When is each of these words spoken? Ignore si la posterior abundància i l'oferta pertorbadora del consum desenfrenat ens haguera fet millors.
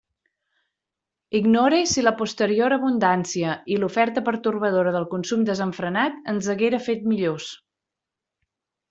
Ignore 1.39 1.81
si 1.91 2.03
la 2.07 2.13
posterior 2.21 2.75
abundància 2.77 3.51
i 3.75 3.77
l'oferta 3.83 4.23
pertorbadora 4.31 4.95
del 4.99 5.05
consum 5.15 5.45
desenfrenat 5.51 6.17
ens 6.35 6.49
haguera 6.55 6.81
fet 6.87 7.07
millors. 7.13 7.51